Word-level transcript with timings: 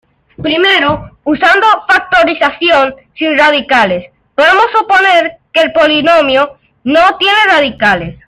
Primero, 0.41 1.19
usando 1.23 1.67
factorización 1.87 2.95
sin 3.13 3.37
radicales, 3.37 4.11
podemos 4.33 4.65
suponer 4.75 5.33
que 5.53 5.61
el 5.61 5.71
polinomio 5.73 6.57
no 6.83 7.01
tiene 7.19 7.37
radicales. 7.47 8.17